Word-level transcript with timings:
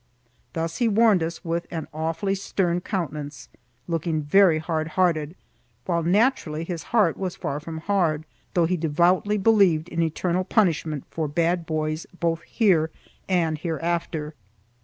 Thus 0.53 0.77
he 0.77 0.87
warned 0.87 1.21
us 1.21 1.45
with 1.45 1.67
an 1.69 1.87
awfully 1.93 2.33
stern 2.33 2.81
countenance, 2.81 3.49
looking 3.87 4.23
very 4.23 4.57
hard 4.57 4.87
hearted, 4.97 5.35
while 5.85 6.01
naturally 6.01 6.63
his 6.63 6.85
heart 6.89 7.17
was 7.17 7.35
far 7.35 7.59
from 7.59 7.77
hard, 7.77 8.25
though 8.55 8.65
he 8.65 8.77
devoutly 8.77 9.37
believed 9.37 9.89
in 9.89 10.01
eternal 10.01 10.43
punishment 10.43 11.03
for 11.11 11.27
bad 11.27 11.67
boys 11.67 12.07
both 12.19 12.41
here 12.41 12.89
and 13.29 13.59
hereafter. 13.59 14.33